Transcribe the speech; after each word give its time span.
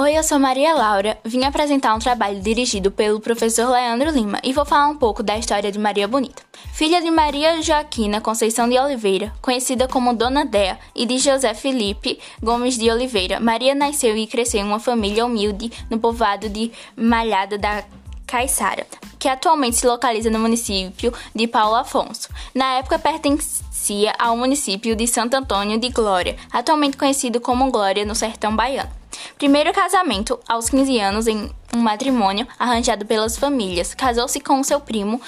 Oi, 0.00 0.16
eu 0.16 0.22
sou 0.22 0.38
Maria 0.38 0.74
Laura. 0.74 1.18
Vim 1.24 1.42
apresentar 1.42 1.92
um 1.92 1.98
trabalho 1.98 2.40
dirigido 2.40 2.88
pelo 2.88 3.18
professor 3.18 3.68
Leandro 3.68 4.12
Lima 4.12 4.38
e 4.44 4.52
vou 4.52 4.64
falar 4.64 4.86
um 4.86 4.96
pouco 4.96 5.24
da 5.24 5.36
história 5.36 5.72
de 5.72 5.78
Maria 5.78 6.06
Bonita. 6.06 6.40
Filha 6.72 7.02
de 7.02 7.10
Maria 7.10 7.60
Joaquina 7.60 8.20
Conceição 8.20 8.68
de 8.68 8.78
Oliveira, 8.78 9.32
conhecida 9.42 9.88
como 9.88 10.14
Dona 10.14 10.44
Dea, 10.46 10.78
e 10.94 11.04
de 11.04 11.18
José 11.18 11.52
Felipe 11.52 12.20
Gomes 12.40 12.78
de 12.78 12.88
Oliveira, 12.88 13.40
Maria 13.40 13.74
nasceu 13.74 14.16
e 14.16 14.28
cresceu 14.28 14.60
em 14.60 14.64
uma 14.64 14.78
família 14.78 15.26
humilde 15.26 15.72
no 15.90 15.98
povoado 15.98 16.48
de 16.48 16.70
Malhada 16.94 17.58
da 17.58 17.82
Caiçara, 18.24 18.86
que 19.18 19.26
atualmente 19.28 19.78
se 19.78 19.86
localiza 19.88 20.30
no 20.30 20.38
município 20.38 21.12
de 21.34 21.48
Paulo 21.48 21.74
Afonso. 21.74 22.28
Na 22.54 22.74
época 22.74 23.00
pertencia 23.00 24.14
ao 24.16 24.36
município 24.36 24.94
de 24.94 25.08
Santo 25.08 25.34
Antônio 25.34 25.76
de 25.76 25.88
Glória, 25.88 26.36
atualmente 26.52 26.96
conhecido 26.96 27.40
como 27.40 27.72
Glória 27.72 28.04
no 28.04 28.14
sertão 28.14 28.54
baiano. 28.54 28.97
Primeiro 29.36 29.72
casamento, 29.72 30.38
aos 30.48 30.68
15 30.70 30.98
anos, 30.98 31.26
em 31.26 31.50
um 31.74 31.78
matrimônio 31.78 32.46
arranjado 32.58 33.04
pelas 33.04 33.36
famílias. 33.36 33.94
Casou-se 33.94 34.40
com 34.40 34.62
seu 34.62 34.80
primo, 34.80 35.20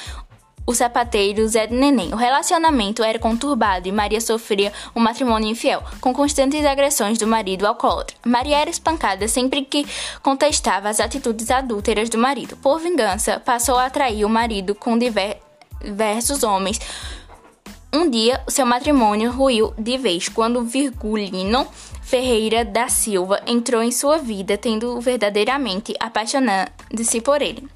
o 0.67 0.75
sapateiro 0.75 1.47
Zé 1.49 1.67
Neném. 1.67 2.13
O 2.13 2.17
relacionamento 2.17 3.03
era 3.03 3.19
conturbado 3.19 3.89
e 3.89 3.93
Maria 3.93 4.21
sofria 4.21 4.73
um 4.95 5.01
matrimônio 5.01 5.49
infiel, 5.49 5.83
com 6.01 6.15
constantes 6.15 6.65
agressões 6.65 7.19
do 7.19 7.27
marido 7.27 7.67
alcoólatra. 7.67 8.17
Maria 8.25 8.59
era 8.59 8.71
espancada 8.71 9.27
sempre 9.27 9.65
que 9.65 9.87
contestava 10.23 10.89
as 10.89 11.01
atitudes 11.01 11.51
adúlteras 11.51 12.09
do 12.09 12.19
marido. 12.19 12.57
Por 12.57 12.79
vingança, 12.79 13.41
passou 13.41 13.77
a 13.77 13.87
atrair 13.87 14.25
o 14.25 14.29
marido 14.29 14.75
com 14.75 14.97
diversos 14.97 16.43
homens. 16.43 16.81
Um 17.93 18.09
dia, 18.09 18.41
seu 18.47 18.65
matrimônio 18.65 19.33
ruiu 19.33 19.75
de 19.77 19.99
vez 19.99 20.29
quando 20.29 20.63
Virgulino 20.63 21.67
Ferreira 22.03 22.65
da 22.65 22.89
Silva 22.89 23.43
entrou 23.47 23.83
em 23.83 23.91
sua 23.91 24.17
vida, 24.19 24.57
tendo 24.57 25.01
verdadeiramente 25.01 25.95
apaixonado-se 25.99 27.21
por 27.21 27.43
ele, 27.43 27.69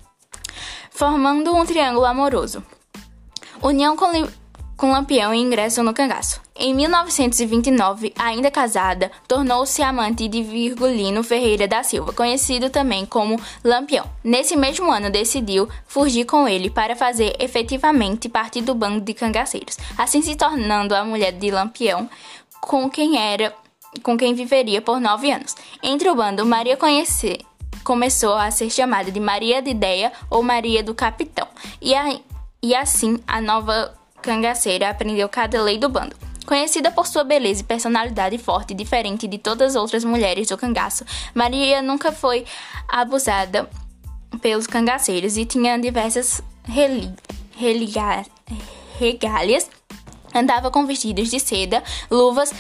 formando 0.91 1.53
um 1.53 1.67
triângulo 1.67 2.07
amoroso. 2.07 2.65
União 3.61 3.97
com, 3.97 4.07
com 4.77 4.93
Lampião 4.93 5.35
e 5.35 5.39
ingresso 5.39 5.83
no 5.83 5.93
cangaço. 5.93 6.44
Em 6.57 6.73
1929, 6.73 8.15
ainda 8.17 8.49
casada, 8.49 9.11
tornou-se 9.27 9.83
amante 9.83 10.29
de 10.29 10.41
Virgulino 10.41 11.25
Ferreira 11.25 11.67
da 11.67 11.83
Silva, 11.83 12.13
conhecido 12.13 12.71
também 12.71 13.05
como 13.05 13.41
Lampião. 13.65 14.07
Nesse 14.23 14.55
mesmo 14.55 14.89
ano, 14.89 15.11
decidiu 15.11 15.69
fugir 15.85 16.25
com 16.25 16.47
ele 16.47 16.71
para 16.71 16.95
fazer 16.95 17.35
efetivamente 17.41 18.29
parte 18.29 18.63
do 18.63 18.73
bando 18.73 19.01
de 19.01 19.13
cangaceiros, 19.13 19.77
assim 19.99 20.23
se 20.23 20.37
tornando 20.37 20.95
a 20.95 21.05
mulher 21.05 21.33
de 21.33 21.51
Lampião, 21.51 22.09
com 22.61 22.89
quem 22.89 23.19
era 23.19 23.53
com 24.03 24.17
quem 24.17 24.33
viveria 24.33 24.81
por 24.81 25.01
nove 25.01 25.33
anos. 25.33 25.57
Entre 25.83 26.09
o 26.09 26.15
bando, 26.15 26.47
Maria 26.47 26.79
começou 27.83 28.35
a 28.35 28.51
ser 28.53 28.71
chamada 28.71 29.11
de 29.11 29.19
Maria 29.19 29.61
de 29.61 29.71
Ideia 29.71 30.13
ou 30.31 30.41
Maria 30.41 30.85
do 30.85 30.95
Capitão, 30.95 31.49
e, 31.83 31.97
a, 31.97 32.17
e 32.63 32.77
assim 32.77 33.19
a 33.27 33.41
nova 33.41 33.93
cangaceira 34.23 34.89
aprendeu 34.89 35.29
cada 35.29 35.61
lei 35.61 35.79
do 35.79 35.89
bando. 35.89 36.24
Conhecida 36.47 36.91
por 36.91 37.07
sua 37.07 37.25
beleza 37.25 37.63
e 37.63 37.65
personalidade 37.65 38.37
forte 38.39 38.75
diferente 38.75 39.27
de 39.27 39.39
todas 39.39 39.75
as 39.75 39.81
outras 39.81 40.05
mulheres 40.05 40.49
do 40.49 40.59
cangaço, 40.59 41.05
Maria 41.35 41.81
nunca 41.81 42.13
foi 42.13 42.45
abusada 42.89 43.69
pelos 44.41 44.67
cangaceiros 44.67 45.37
e 45.37 45.45
tinha 45.45 45.79
diversas 45.79 46.43
regálias 48.99 49.71
Andava 50.35 50.69
com 50.69 50.85
vestidos 50.85 51.31
de 51.31 51.39
seda, 51.39 51.81
luvas 52.11 52.53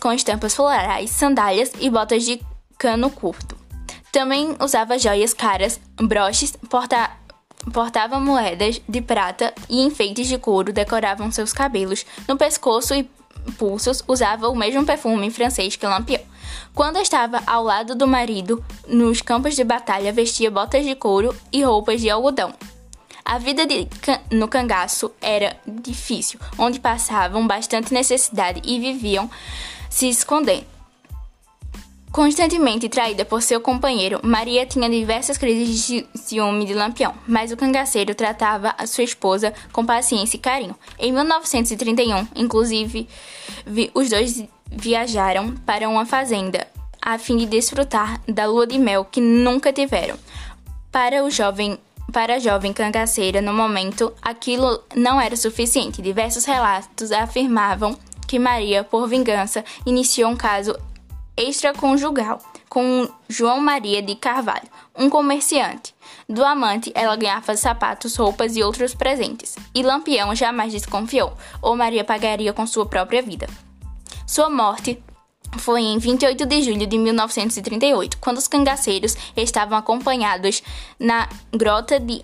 com 0.00 0.12
estampas 0.12 0.54
florais, 0.54 1.10
sandálias 1.10 1.70
e 1.78 1.90
botas 1.90 2.24
de 2.24 2.40
cano 2.78 3.10
curto. 3.10 3.54
Também 4.10 4.56
usava 4.58 4.98
joias 4.98 5.34
caras, 5.34 5.78
broches, 6.00 6.56
porta 6.70 7.10
portava 7.72 8.20
moedas 8.20 8.80
de 8.88 9.00
prata 9.00 9.52
e 9.68 9.82
enfeites 9.82 10.28
de 10.28 10.38
couro 10.38 10.72
decoravam 10.72 11.30
seus 11.30 11.52
cabelos. 11.52 12.06
No 12.28 12.36
pescoço 12.36 12.94
e 12.94 13.08
pulsos 13.58 14.02
usava 14.06 14.48
o 14.48 14.56
mesmo 14.56 14.84
perfume 14.84 15.30
francês 15.30 15.76
que 15.76 15.86
Lampião. 15.86 16.22
Quando 16.74 16.98
estava 16.98 17.42
ao 17.46 17.62
lado 17.62 17.94
do 17.94 18.06
marido 18.06 18.64
nos 18.86 19.20
campos 19.22 19.56
de 19.56 19.64
batalha, 19.64 20.12
vestia 20.12 20.50
botas 20.50 20.84
de 20.84 20.94
couro 20.94 21.34
e 21.52 21.62
roupas 21.62 22.00
de 22.00 22.10
algodão. 22.10 22.52
A 23.24 23.38
vida 23.38 23.66
de, 23.66 23.88
no 24.30 24.46
cangaço 24.46 25.10
era 25.20 25.56
difícil, 25.66 26.38
onde 26.56 26.78
passavam 26.78 27.44
bastante 27.46 27.92
necessidade 27.92 28.62
e 28.64 28.78
viviam 28.78 29.28
se 29.90 30.08
escondendo. 30.08 30.75
Constantemente 32.16 32.88
traída 32.88 33.26
por 33.26 33.42
seu 33.42 33.60
companheiro, 33.60 34.20
Maria 34.22 34.64
tinha 34.64 34.88
diversas 34.88 35.36
crises 35.36 35.86
de 35.86 36.06
ciúme 36.14 36.64
de 36.64 36.72
Lampião, 36.72 37.14
mas 37.28 37.52
o 37.52 37.58
cangaceiro 37.58 38.14
tratava 38.14 38.74
a 38.78 38.86
sua 38.86 39.04
esposa 39.04 39.52
com 39.70 39.84
paciência 39.84 40.38
e 40.38 40.40
carinho. 40.40 40.74
Em 40.98 41.12
1931, 41.12 42.26
inclusive, 42.34 43.06
os 43.92 44.08
dois 44.08 44.42
viajaram 44.66 45.54
para 45.66 45.90
uma 45.90 46.06
fazenda 46.06 46.66
a 47.02 47.18
fim 47.18 47.36
de 47.36 47.44
desfrutar 47.44 48.18
da 48.26 48.46
lua 48.46 48.66
de 48.66 48.78
mel 48.78 49.04
que 49.04 49.20
nunca 49.20 49.70
tiveram. 49.70 50.16
Para 50.90 51.22
o 51.22 51.30
jovem 51.30 51.78
para 52.14 52.36
a 52.36 52.38
jovem 52.38 52.72
cangaceira, 52.72 53.42
no 53.42 53.52
momento, 53.52 54.10
aquilo 54.22 54.82
não 54.94 55.20
era 55.20 55.36
suficiente. 55.36 56.00
Diversos 56.00 56.46
relatos 56.46 57.12
afirmavam 57.12 57.94
que 58.26 58.38
Maria, 58.38 58.82
por 58.82 59.06
vingança, 59.06 59.62
iniciou 59.84 60.30
um 60.30 60.36
caso 60.36 60.74
extraconjugal 61.36 62.40
com 62.68 63.08
João 63.28 63.60
Maria 63.60 64.02
de 64.02 64.14
Carvalho, 64.14 64.68
um 64.94 65.08
comerciante. 65.08 65.94
Do 66.28 66.44
amante, 66.44 66.90
ela 66.94 67.16
ganhava 67.16 67.56
sapatos, 67.56 68.16
roupas 68.16 68.56
e 68.56 68.62
outros 68.62 68.94
presentes. 68.94 69.56
E 69.74 69.82
Lampião 69.82 70.34
jamais 70.34 70.72
desconfiou, 70.72 71.32
ou 71.62 71.76
Maria 71.76 72.04
pagaria 72.04 72.52
com 72.52 72.66
sua 72.66 72.86
própria 72.86 73.22
vida. 73.22 73.46
Sua 74.26 74.50
morte 74.50 75.02
foi 75.58 75.82
em 75.82 75.98
28 75.98 76.44
de 76.44 76.62
julho 76.62 76.86
de 76.86 76.98
1938, 76.98 78.18
quando 78.18 78.38
os 78.38 78.48
cangaceiros 78.48 79.16
estavam 79.36 79.78
acompanhados 79.78 80.62
na 80.98 81.28
Grota 81.52 82.00
de 82.00 82.22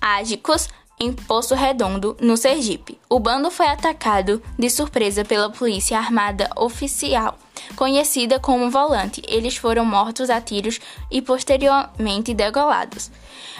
Ágicos, 0.00 0.68
em 0.98 1.12
Poço 1.12 1.54
Redondo, 1.54 2.16
no 2.20 2.36
Sergipe. 2.36 2.98
O 3.08 3.18
bando 3.18 3.50
foi 3.50 3.66
atacado 3.66 4.42
de 4.58 4.70
surpresa 4.70 5.24
pela 5.24 5.50
polícia 5.50 5.98
armada 5.98 6.48
oficial, 6.56 7.36
conhecida 7.76 8.38
como 8.38 8.70
Volante. 8.70 9.22
Eles 9.26 9.56
foram 9.56 9.84
mortos 9.84 10.30
a 10.30 10.40
tiros 10.40 10.80
e 11.10 11.20
posteriormente 11.22 12.34
degolados. 12.34 13.10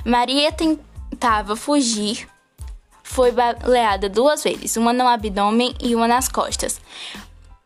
Maria 0.05 0.53
tentava 0.53 1.57
fugir 1.57 2.29
foi 3.03 3.31
baleada 3.31 4.09
duas 4.09 4.43
vezes, 4.43 4.77
uma 4.77 4.93
no 4.93 5.07
abdômen 5.07 5.75
e 5.81 5.95
uma 5.95 6.09
nas 6.09 6.29
costas 6.29 6.81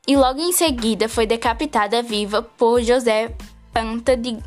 e 0.06 0.16
logo 0.16 0.40
em 0.40 0.52
seguida 0.52 1.08
foi 1.08 1.26
decapitada 1.26 2.02
viva 2.02 2.40
por 2.40 2.80
José 2.80 3.34
Panta 3.72 4.16
de, 4.16 4.38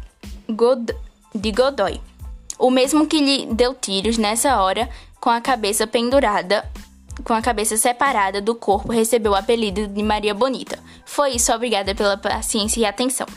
God 0.47 0.91
de 1.35 1.51
Godoy, 1.51 1.99
o 2.57 2.71
mesmo 2.71 3.05
que 3.05 3.19
lhe 3.19 3.53
deu 3.53 3.73
tiros 3.75 4.17
nessa 4.17 4.61
hora 4.61 4.89
com 5.19 5.29
a 5.29 5.41
cabeça 5.41 5.85
pendurada, 5.85 6.65
com 7.23 7.33
a 7.33 7.41
cabeça 7.41 7.77
separada 7.77 8.41
do 8.41 8.55
corpo, 8.55 8.91
recebeu 8.91 9.33
o 9.33 9.35
apelido 9.35 9.87
de 9.87 10.03
Maria 10.03 10.33
Bonita. 10.33 10.79
Foi 11.05 11.31
isso, 11.31 11.53
obrigada 11.53 11.93
pela 11.93 12.17
paciência 12.17 12.79
e 12.79 12.85
atenção. 12.85 13.27